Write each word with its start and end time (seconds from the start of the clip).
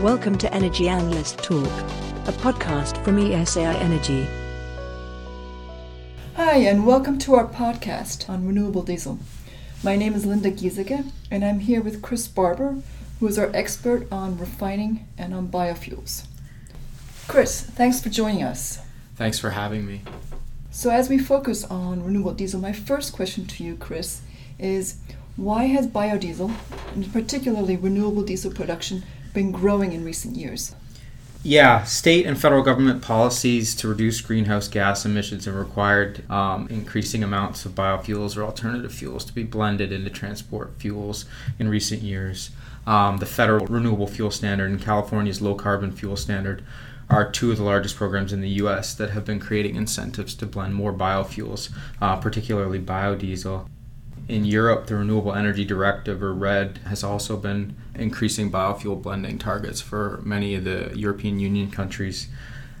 Welcome 0.00 0.36
to 0.38 0.52
Energy 0.52 0.90
Analyst 0.90 1.38
Talk, 1.38 1.64
a 2.26 2.32
podcast 2.32 3.02
from 3.02 3.16
ESAI 3.16 3.76
Energy. 3.76 4.28
Hi, 6.34 6.56
and 6.58 6.86
welcome 6.86 7.18
to 7.20 7.34
our 7.34 7.46
podcast 7.46 8.28
on 8.28 8.46
renewable 8.46 8.82
diesel. 8.82 9.18
My 9.82 9.96
name 9.96 10.12
is 10.12 10.26
Linda 10.26 10.50
Giesecke, 10.50 11.10
and 11.30 11.42
I'm 11.42 11.60
here 11.60 11.80
with 11.80 12.02
Chris 12.02 12.28
Barber, 12.28 12.76
who 13.20 13.26
is 13.26 13.38
our 13.38 13.50
expert 13.54 14.06
on 14.12 14.36
refining 14.36 15.08
and 15.16 15.32
on 15.32 15.48
biofuels. 15.48 16.26
Chris, 17.26 17.62
thanks 17.62 17.98
for 17.98 18.10
joining 18.10 18.42
us. 18.42 18.80
Thanks 19.14 19.38
for 19.38 19.48
having 19.48 19.86
me. 19.86 20.02
So, 20.70 20.90
as 20.90 21.08
we 21.08 21.16
focus 21.16 21.64
on 21.64 22.04
renewable 22.04 22.34
diesel, 22.34 22.60
my 22.60 22.74
first 22.74 23.14
question 23.14 23.46
to 23.46 23.64
you, 23.64 23.76
Chris, 23.76 24.20
is 24.58 24.98
why 25.36 25.64
has 25.64 25.86
biodiesel, 25.86 26.54
and 26.94 27.10
particularly 27.14 27.76
renewable 27.76 28.22
diesel 28.22 28.50
production, 28.50 29.02
been 29.36 29.52
growing 29.52 29.92
in 29.92 30.02
recent 30.02 30.34
years. 30.34 30.74
Yeah, 31.42 31.84
state 31.84 32.24
and 32.24 32.40
federal 32.40 32.62
government 32.62 33.02
policies 33.02 33.74
to 33.76 33.86
reduce 33.86 34.22
greenhouse 34.22 34.66
gas 34.66 35.04
emissions 35.04 35.44
have 35.44 35.54
required 35.54 36.28
um, 36.30 36.66
increasing 36.68 37.22
amounts 37.22 37.66
of 37.66 37.72
biofuels 37.72 38.34
or 38.36 38.42
alternative 38.42 38.92
fuels 38.92 39.26
to 39.26 39.34
be 39.34 39.44
blended 39.44 39.92
into 39.92 40.08
transport 40.08 40.72
fuels 40.78 41.26
in 41.58 41.68
recent 41.68 42.00
years. 42.02 42.50
Um, 42.86 43.18
the 43.18 43.26
federal 43.26 43.66
renewable 43.66 44.06
fuel 44.06 44.30
standard 44.30 44.70
and 44.70 44.80
California's 44.80 45.42
low 45.42 45.54
carbon 45.54 45.92
fuel 45.92 46.16
standard 46.16 46.64
are 47.10 47.30
two 47.30 47.50
of 47.50 47.58
the 47.58 47.62
largest 47.62 47.94
programs 47.94 48.32
in 48.32 48.40
the 48.40 48.48
U.S. 48.64 48.94
that 48.94 49.10
have 49.10 49.26
been 49.26 49.38
creating 49.38 49.76
incentives 49.76 50.34
to 50.36 50.46
blend 50.46 50.74
more 50.74 50.94
biofuels, 50.94 51.70
uh, 52.00 52.16
particularly 52.16 52.80
biodiesel. 52.80 53.68
In 54.28 54.44
Europe, 54.44 54.86
the 54.86 54.96
Renewable 54.96 55.32
Energy 55.32 55.64
Directive, 55.64 56.20
or 56.20 56.34
RED, 56.34 56.78
has 56.86 57.04
also 57.04 57.36
been 57.36 57.76
increasing 57.94 58.50
biofuel 58.50 59.00
blending 59.00 59.38
targets 59.38 59.80
for 59.80 60.20
many 60.24 60.56
of 60.56 60.64
the 60.64 60.90
European 60.96 61.38
Union 61.38 61.70
countries. 61.70 62.26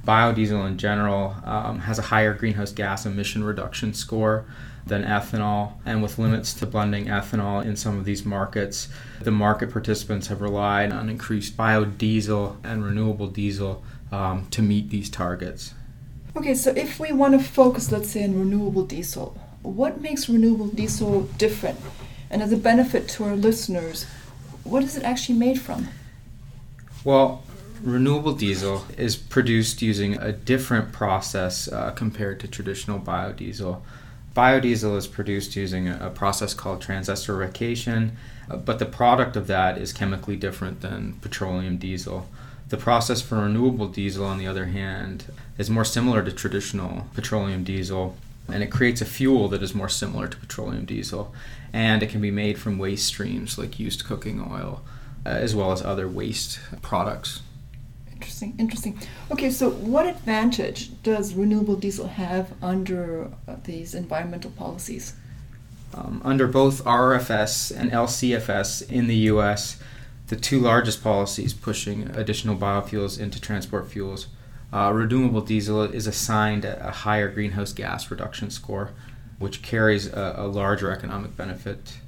Biodiesel 0.04 0.66
in 0.66 0.76
general 0.76 1.36
um, 1.44 1.80
has 1.80 2.00
a 2.00 2.02
higher 2.02 2.34
greenhouse 2.34 2.72
gas 2.72 3.06
emission 3.06 3.44
reduction 3.44 3.94
score 3.94 4.44
than 4.86 5.04
ethanol, 5.04 5.74
and 5.84 6.02
with 6.02 6.18
limits 6.18 6.52
to 6.54 6.66
blending 6.66 7.06
ethanol 7.06 7.64
in 7.64 7.76
some 7.76 7.96
of 7.98 8.04
these 8.04 8.24
markets, 8.24 8.88
the 9.20 9.30
market 9.30 9.70
participants 9.70 10.26
have 10.28 10.40
relied 10.40 10.92
on 10.92 11.08
increased 11.08 11.56
biodiesel 11.56 12.56
and 12.64 12.84
renewable 12.84 13.26
diesel 13.28 13.84
um, 14.10 14.46
to 14.50 14.62
meet 14.62 14.90
these 14.90 15.10
targets. 15.10 15.74
Okay, 16.36 16.54
so 16.54 16.70
if 16.76 17.00
we 17.00 17.12
want 17.12 17.38
to 17.40 17.44
focus, 17.44 17.90
let's 17.90 18.10
say, 18.10 18.24
on 18.24 18.38
renewable 18.38 18.84
diesel, 18.84 19.36
what 19.66 20.00
makes 20.00 20.28
renewable 20.28 20.68
diesel 20.68 21.22
different? 21.38 21.78
And 22.30 22.42
as 22.42 22.52
a 22.52 22.56
benefit 22.56 23.08
to 23.10 23.24
our 23.24 23.36
listeners, 23.36 24.04
what 24.64 24.82
is 24.82 24.96
it 24.96 25.02
actually 25.02 25.38
made 25.38 25.60
from? 25.60 25.88
Well, 27.04 27.42
renewable 27.82 28.34
diesel 28.34 28.84
is 28.96 29.16
produced 29.16 29.82
using 29.82 30.18
a 30.18 30.32
different 30.32 30.92
process 30.92 31.68
uh, 31.68 31.90
compared 31.92 32.40
to 32.40 32.48
traditional 32.48 32.98
biodiesel. 32.98 33.80
Biodiesel 34.34 34.96
is 34.96 35.06
produced 35.06 35.56
using 35.56 35.88
a, 35.88 36.10
process 36.10 36.52
called 36.52 36.82
transesterification, 36.82 38.10
uh, 38.50 38.56
but 38.56 38.78
the 38.78 38.86
product 38.86 39.36
of 39.36 39.46
that 39.46 39.78
is 39.78 39.92
chemically 39.92 40.36
different 40.36 40.80
than 40.80 41.14
petroleum 41.22 41.78
diesel. 41.78 42.28
The 42.68 42.76
process 42.76 43.22
for 43.22 43.36
renewable 43.36 43.88
diesel, 43.88 44.26
on 44.26 44.38
the 44.38 44.46
other 44.46 44.66
hand, 44.66 45.32
is 45.56 45.70
more 45.70 45.84
similar 45.84 46.22
to 46.22 46.32
traditional 46.32 47.06
petroleum 47.14 47.62
diesel 47.62 48.16
and 48.48 48.62
it 48.62 48.70
creates 48.70 49.00
a 49.00 49.04
fuel 49.04 49.48
that 49.48 49.62
is 49.62 49.74
more 49.74 49.88
similar 49.88 50.28
to 50.28 50.36
petroleum 50.36 50.84
diesel 50.84 51.34
and 51.72 52.02
it 52.02 52.08
can 52.08 52.20
be 52.20 52.30
made 52.30 52.58
from 52.58 52.78
waste 52.78 53.06
streams 53.06 53.58
like 53.58 53.78
used 53.78 54.04
cooking 54.04 54.40
oil 54.40 54.82
uh, 55.24 55.30
as 55.30 55.54
well 55.54 55.72
as 55.72 55.82
other 55.82 56.06
waste 56.08 56.60
products. 56.82 57.42
Interesting 58.12 58.54
interesting. 58.58 58.98
Okay 59.30 59.50
so 59.50 59.70
what 59.70 60.06
advantage 60.06 60.90
does 61.02 61.34
renewable 61.34 61.76
diesel 61.76 62.08
have 62.08 62.52
under 62.62 63.30
uh, 63.46 63.56
these 63.64 63.94
environmental 63.94 64.50
policies? 64.52 65.14
Um, 65.94 66.20
under 66.24 66.46
both 66.46 66.84
rfs 66.84 67.74
and 67.74 67.90
lcfs 67.90 68.90
in 68.90 69.06
the 69.06 69.16
us 69.16 69.78
the 70.28 70.36
two 70.36 70.58
largest 70.58 71.02
policies 71.02 71.54
pushing 71.54 72.10
additional 72.10 72.56
biofuels 72.56 73.18
into 73.20 73.40
transport 73.40 73.88
fuels 73.88 74.26
uh, 74.72 74.92
renewable 74.92 75.40
diesel 75.40 75.82
is 75.82 76.06
assigned 76.06 76.64
a 76.64 76.90
higher 76.90 77.28
greenhouse 77.28 77.72
gas 77.72 78.10
reduction 78.10 78.50
score, 78.50 78.90
which 79.38 79.62
carries 79.62 80.06
a, 80.06 80.34
a 80.38 80.46
larger 80.46 80.90
economic 80.90 81.36
benefit. 81.36 81.98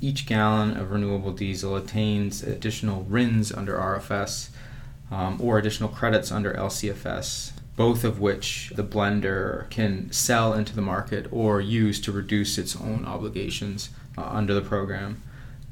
Each 0.00 0.26
gallon 0.26 0.76
of 0.76 0.90
renewable 0.90 1.32
diesel 1.32 1.76
attains 1.76 2.42
additional 2.42 3.04
RINs 3.04 3.52
under 3.52 3.76
RFS 3.76 4.50
um, 5.10 5.40
or 5.40 5.58
additional 5.58 5.88
credits 5.88 6.32
under 6.32 6.52
LCFS, 6.52 7.52
both 7.76 8.04
of 8.04 8.20
which 8.20 8.72
the 8.74 8.84
blender 8.84 9.68
can 9.70 10.10
sell 10.10 10.52
into 10.52 10.74
the 10.74 10.82
market 10.82 11.26
or 11.30 11.60
use 11.60 12.00
to 12.00 12.12
reduce 12.12 12.58
its 12.58 12.76
own 12.76 13.04
obligations 13.04 13.90
uh, 14.18 14.22
under 14.22 14.54
the 14.54 14.62
program. 14.62 15.22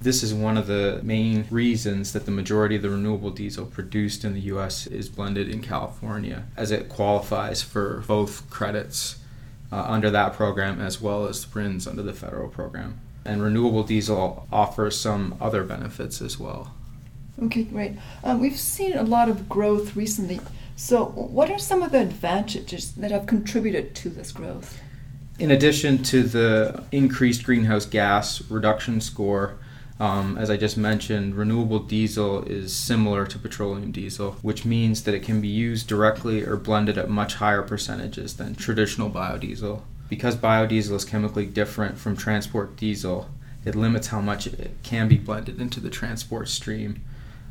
This 0.00 0.22
is 0.22 0.34
one 0.34 0.59
of 0.59 0.66
the 0.66 1.00
main 1.03 1.47
reasons 1.50 2.12
that 2.12 2.27
the 2.27 2.31
majority 2.31 2.77
of 2.77 2.82
the 2.82 2.91
renewable 2.91 3.31
diesel 3.31 3.65
produced 3.65 4.25
in 4.25 4.34
the 4.34 4.41
US 4.41 4.87
is 4.87 5.09
blended 5.09 5.49
in 5.49 5.62
California, 5.62 6.44
as 6.56 6.71
it 6.71 6.88
qualifies 6.88 7.62
for 7.62 8.04
both 8.06 8.49
credits 8.50 9.16
uh, 9.72 9.83
under 9.88 10.10
that 10.10 10.34
program 10.34 10.81
as 10.81 11.00
well 11.00 11.27
as 11.27 11.44
the 11.44 11.59
RINs 11.59 11.87
under 11.87 12.03
the 12.03 12.12
federal 12.12 12.49
program. 12.49 13.00
And 13.25 13.43
renewable 13.43 13.83
diesel 13.83 14.47
offers 14.53 15.00
some 15.00 15.37
other 15.41 15.65
benefits 15.65 16.21
as 16.21 16.38
well. 16.38 16.75
Okay, 17.43 17.65
great. 17.65 17.94
Um, 18.22 18.41
we've 18.41 18.59
seen 18.59 18.93
a 18.93 19.03
lot 19.03 19.28
of 19.28 19.49
growth 19.49 19.97
recently. 19.97 20.41
So, 20.77 21.06
what 21.06 21.50
are 21.50 21.59
some 21.59 21.83
of 21.83 21.93
the 21.93 22.00
advantages 22.00 22.93
that 22.93 23.10
have 23.10 23.27
contributed 23.27 23.94
to 23.97 24.10
this 24.10 24.31
growth? 24.31 24.81
In 25.38 25.50
addition 25.50 26.03
to 26.04 26.22
the 26.22 26.84
increased 26.93 27.44
greenhouse 27.44 27.87
gas 27.87 28.49
reduction 28.50 29.00
score, 29.00 29.56
um, 30.00 30.37
as 30.38 30.50
I 30.50 30.56
just 30.56 30.77
mentioned, 30.77 31.37
renewable 31.37 31.78
diesel 31.78 32.43
is 32.44 32.75
similar 32.75 33.27
to 33.27 33.38
petroleum 33.38 33.93
diesel, 33.93 34.32
which 34.43 34.65
means 34.65 35.05
that 35.05 35.15
it 35.15 35.22
can 35.22 35.41
be 35.41 35.49
used 35.49 35.87
directly 35.87 36.43
or 36.43 36.56
blended 36.56 36.99
at 36.99 37.09
much 37.09 37.34
higher 37.34 37.62
percentages 37.62 38.37
than 38.37 38.56
traditional 38.56 39.09
biodiesel. 39.09 39.83
Because 40.09 40.37
biodiesel 40.37 40.97
is 40.97 41.04
chemically 41.04 41.47
different 41.47 41.97
from 41.97 42.16
transport 42.16 42.77
diesel, 42.77 43.28
it 43.65 43.77
limits 43.77 44.09
how 44.09 44.21
much 44.21 44.49
it 44.49 44.72
can 44.83 45.06
be 45.06 45.16
blended 45.16 45.60
into 45.60 45.81
the 45.81 45.91
transport 45.91 46.49
stream. 46.49 47.03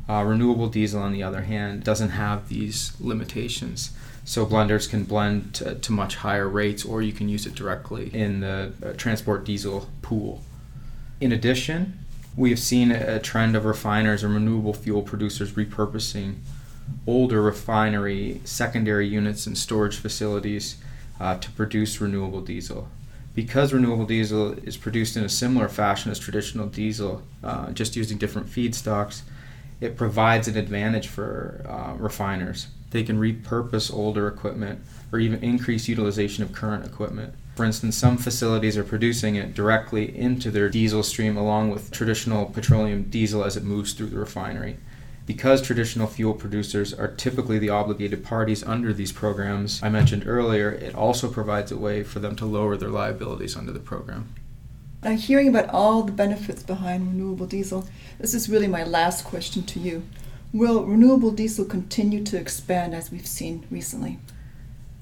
Uh, 0.06 0.22
renewable 0.22 0.68
diesel, 0.68 1.02
on 1.02 1.12
the 1.12 1.22
other 1.22 1.42
hand, 1.42 1.82
doesn't 1.82 2.10
have 2.10 2.50
these 2.50 2.92
limitations. 3.00 3.92
So 4.26 4.44
blenders 4.44 4.88
can 4.88 5.04
blend 5.04 5.54
to, 5.54 5.76
to 5.76 5.92
much 5.92 6.16
higher 6.16 6.48
rates, 6.48 6.84
or 6.84 7.00
you 7.00 7.12
can 7.12 7.30
use 7.30 7.46
it 7.46 7.54
directly 7.54 8.14
in 8.14 8.40
the 8.40 8.72
uh, 8.84 8.92
transport 8.92 9.44
diesel 9.44 9.88
pool. 10.02 10.42
In 11.20 11.32
addition, 11.32 11.98
we 12.36 12.50
have 12.50 12.58
seen 12.58 12.90
a 12.90 13.20
trend 13.20 13.54
of 13.54 13.64
refiners 13.64 14.24
and 14.24 14.34
renewable 14.34 14.74
fuel 14.74 15.02
producers 15.02 15.52
repurposing 15.52 16.36
older 17.06 17.40
refinery 17.40 18.40
secondary 18.44 19.06
units 19.06 19.46
and 19.46 19.56
storage 19.56 19.96
facilities 19.96 20.76
uh, 21.20 21.38
to 21.38 21.50
produce 21.52 22.00
renewable 22.00 22.40
diesel. 22.40 22.88
Because 23.34 23.72
renewable 23.72 24.06
diesel 24.06 24.52
is 24.64 24.76
produced 24.76 25.16
in 25.16 25.24
a 25.24 25.28
similar 25.28 25.68
fashion 25.68 26.10
as 26.10 26.18
traditional 26.18 26.66
diesel, 26.66 27.22
uh, 27.42 27.70
just 27.72 27.96
using 27.96 28.18
different 28.18 28.48
feedstocks, 28.48 29.22
it 29.80 29.96
provides 29.96 30.46
an 30.46 30.56
advantage 30.56 31.08
for 31.08 31.64
uh, 31.68 31.94
refiners. 31.98 32.68
They 32.94 33.02
can 33.02 33.20
repurpose 33.20 33.92
older 33.92 34.26
equipment 34.26 34.80
or 35.12 35.18
even 35.18 35.44
increase 35.44 35.86
utilization 35.86 36.42
of 36.42 36.52
current 36.52 36.86
equipment 36.86 37.34
for 37.54 37.64
instance, 37.64 37.96
some 37.96 38.16
facilities 38.16 38.76
are 38.76 38.82
producing 38.82 39.36
it 39.36 39.54
directly 39.54 40.16
into 40.18 40.50
their 40.50 40.68
diesel 40.68 41.04
stream 41.04 41.36
along 41.36 41.70
with 41.70 41.92
traditional 41.92 42.46
petroleum 42.46 43.04
diesel 43.04 43.44
as 43.44 43.56
it 43.56 43.62
moves 43.62 43.92
through 43.92 44.08
the 44.08 44.18
refinery. 44.18 44.76
Because 45.24 45.62
traditional 45.62 46.08
fuel 46.08 46.34
producers 46.34 46.92
are 46.92 47.08
typically 47.08 47.58
the 47.60 47.70
obligated 47.70 48.24
parties 48.24 48.64
under 48.64 48.92
these 48.92 49.12
programs 49.12 49.82
I 49.82 49.88
mentioned 49.88 50.26
earlier, 50.26 50.70
it 50.70 50.94
also 50.96 51.30
provides 51.30 51.70
a 51.70 51.78
way 51.78 52.02
for 52.02 52.18
them 52.18 52.34
to 52.36 52.44
lower 52.44 52.76
their 52.76 52.90
liabilities 52.90 53.56
under 53.56 53.72
the 53.72 53.78
program. 53.78 54.34
Now, 55.04 55.12
hearing 55.12 55.48
about 55.48 55.68
all 55.68 56.02
the 56.02 56.12
benefits 56.12 56.62
behind 56.62 57.06
renewable 57.06 57.46
diesel, 57.46 57.86
this 58.18 58.34
is 58.34 58.48
really 58.48 58.68
my 58.68 58.82
last 58.82 59.24
question 59.24 59.62
to 59.62 59.78
you. 59.78 60.02
Will 60.54 60.84
renewable 60.84 61.32
diesel 61.32 61.64
continue 61.64 62.22
to 62.22 62.38
expand 62.38 62.94
as 62.94 63.10
we've 63.10 63.26
seen 63.26 63.66
recently? 63.72 64.20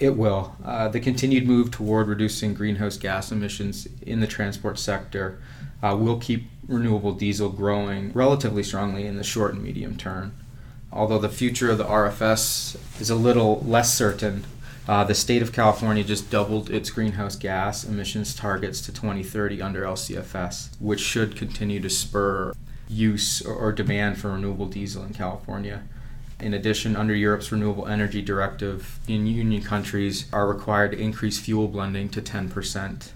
It 0.00 0.16
will. 0.16 0.56
Uh, 0.64 0.88
the 0.88 0.98
continued 0.98 1.46
move 1.46 1.70
toward 1.70 2.08
reducing 2.08 2.54
greenhouse 2.54 2.96
gas 2.96 3.30
emissions 3.30 3.86
in 4.00 4.20
the 4.20 4.26
transport 4.26 4.78
sector 4.78 5.42
uh, 5.82 5.94
will 5.94 6.18
keep 6.18 6.48
renewable 6.66 7.12
diesel 7.12 7.50
growing 7.50 8.12
relatively 8.14 8.62
strongly 8.62 9.06
in 9.06 9.18
the 9.18 9.22
short 9.22 9.52
and 9.52 9.62
medium 9.62 9.94
term. 9.94 10.34
Although 10.90 11.18
the 11.18 11.28
future 11.28 11.70
of 11.70 11.76
the 11.76 11.84
RFS 11.84 12.78
is 12.98 13.10
a 13.10 13.14
little 13.14 13.60
less 13.60 13.92
certain, 13.92 14.46
uh, 14.88 15.04
the 15.04 15.14
state 15.14 15.42
of 15.42 15.52
California 15.52 16.02
just 16.02 16.30
doubled 16.30 16.70
its 16.70 16.88
greenhouse 16.88 17.36
gas 17.36 17.84
emissions 17.84 18.34
targets 18.34 18.80
to 18.80 18.90
2030 18.90 19.60
under 19.60 19.82
LCFS, 19.82 20.80
which 20.80 21.00
should 21.00 21.36
continue 21.36 21.78
to 21.78 21.90
spur 21.90 22.54
use 22.92 23.42
or, 23.42 23.54
or 23.54 23.72
demand 23.72 24.18
for 24.18 24.30
renewable 24.30 24.66
diesel 24.66 25.02
in 25.04 25.14
California 25.14 25.82
In 26.42 26.54
addition, 26.54 26.96
under 26.96 27.14
Europe's 27.14 27.52
Renewable 27.52 27.86
Energy 27.86 28.20
Directive, 28.20 28.98
in 29.06 29.28
union 29.28 29.62
countries 29.62 30.26
are 30.32 30.48
required 30.48 30.90
to 30.90 30.98
increase 30.98 31.38
fuel 31.38 31.68
blending 31.68 32.08
to 32.08 32.20
10%. 32.20 33.10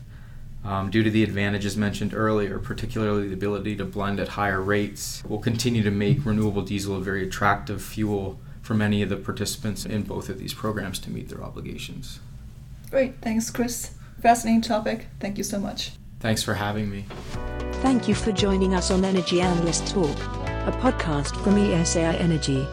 Um, 0.65 0.91
due 0.91 1.03
to 1.03 1.11
the 1.11 1.25
advantages 1.25 1.77
mentioned 1.77 2.15
earlier, 2.15 2.59
particularly 2.59 3.29
the 3.29 3.35
ability 3.35 3.77
to 3.77 3.85
blend 3.85 4.21
at 4.21 4.29
higher 4.29 4.63
rates, 4.63 5.25
will 5.29 5.39
continue 5.39 5.83
to 5.83 5.91
make 5.91 6.25
renewable 6.25 6.63
diesel 6.63 6.97
a 6.97 7.01
very 7.01 7.27
attractive 7.27 7.83
fuel 7.83 8.39
for 8.63 8.75
many 8.75 9.03
of 9.03 9.09
the 9.09 9.17
participants 9.17 9.85
in 9.85 10.03
both 10.03 10.29
of 10.29 10.39
these 10.39 10.55
programs 10.55 11.01
to 11.01 11.11
meet 11.11 11.29
their 11.29 11.43
obligations. 11.43 12.21
Great, 12.91 13.21
thanks, 13.21 13.51
Chris. 13.51 13.93
Fascinating 14.21 14.63
topic. 14.63 15.07
Thank 15.21 15.39
you 15.39 15.45
so 15.45 15.59
much. 15.59 15.93
Thanks 16.21 16.43
for 16.43 16.55
having 16.55 16.91
me. 16.91 17.07
Thank 17.83 18.09
you 18.09 18.15
for 18.15 18.33
joining 18.33 18.75
us 18.75 18.91
on 18.91 19.05
Energy 19.05 19.41
Analyst 19.41 19.87
Talk, 19.89 20.17
a 20.67 20.77
podcast 20.81 21.37
from 21.45 21.55
ESAI 21.55 22.19
Energy. 22.21 22.67